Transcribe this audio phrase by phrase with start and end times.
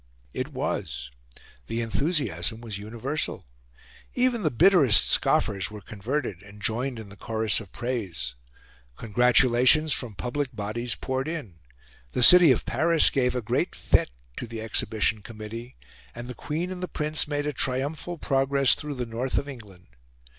[0.33, 1.11] It was.
[1.67, 3.45] The enthusiasm was universal;
[4.15, 8.33] even the bitterest scoffers were converted, and joined in the chorus of praise.
[8.97, 11.59] Congratulations from public bodies poured in;
[12.13, 15.75] the City of Paris gave a great fete to the Exhibition committee;
[16.15, 19.85] and the Queen and the Prince made a triumphal progress through the North of England.